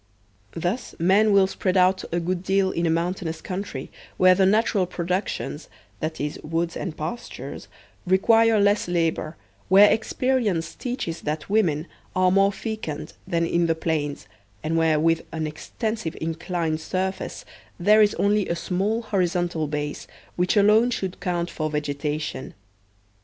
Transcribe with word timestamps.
Thus 0.55 0.95
men 0.97 1.31
will 1.31 1.45
spread 1.45 1.77
out 1.77 2.03
a 2.11 2.19
good 2.19 2.41
deal 2.41 2.71
in 2.71 2.87
a 2.87 2.89
motmtainous 2.89 3.43
country, 3.43 3.91
where 4.17 4.33
the 4.33 4.47
natural 4.47 4.87
productions, 4.87 5.69
viz, 6.01 6.39
woods 6.41 6.75
and 6.75 6.97
pastures, 6.97 7.67
require 8.07 8.59
less 8.59 8.87
labor, 8.87 9.37
where 9.69 9.91
experience 9.91 10.73
'teaches 10.73 11.21
that 11.21 11.51
women 11.51 11.85
are 12.15 12.31
more 12.31 12.51
fecund 12.51 13.13
than 13.27 13.45
in 13.45 13.67
the 13.67 13.75
plains, 13.75 14.27
and 14.63 14.75
where 14.75 14.99
with 14.99 15.21
an 15.31 15.45
extensive 15.45 16.17
inclined 16.19 16.79
surface 16.81 17.45
there 17.79 18.01
is 18.01 18.15
only 18.15 18.49
a 18.49 18.55
small 18.55 19.03
horizontal 19.03 19.67
base, 19.67 20.07
which 20.35 20.57
alone 20.57 20.89
should 20.89 21.19
count 21.19 21.51
for 21.51 21.69
vegetation. 21.69 22.55